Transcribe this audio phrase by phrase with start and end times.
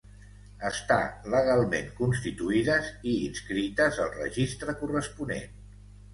[0.69, 5.55] Estar legalment constituïdes i inscrites al registre corresponent.